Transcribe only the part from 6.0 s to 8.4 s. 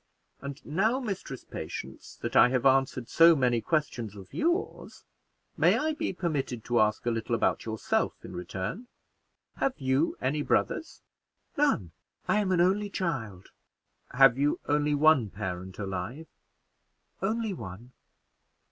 permitted to ask a little about yourself in